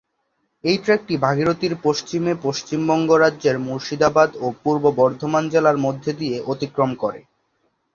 এই 0.63 0.77
ট্র্যাকটি 0.77 1.15
ভাগীরথীর 1.17 1.73
পশ্চিমে 1.83 2.33
পশ্চিমবঙ্গ 2.43 3.09
রাজ্যের 3.15 3.57
মুর্শিদাবাদ 3.67 4.29
ও 4.37 4.57
পূর্ব 4.63 4.83
বর্ধমান 4.99 5.43
জেলার 5.53 5.77
মধ্যে 5.77 6.11
দিয়ে 6.19 6.37
অতিক্রম 6.51 6.91
করে। 7.01 7.19